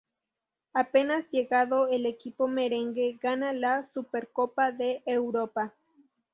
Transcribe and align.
Apenas 0.73 1.29
llegado 1.29 1.83
al 1.83 2.07
equipo 2.07 2.47
merengue, 2.47 3.19
gana 3.21 3.53
la 3.53 3.87
Supercopa 3.93 4.71
de 4.71 5.03
Europa. 5.05 5.75